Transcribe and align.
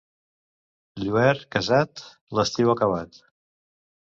Lluert 1.03 1.45
cansat, 1.57 2.03
l'estiu 2.39 2.73
acabat. 2.75 3.25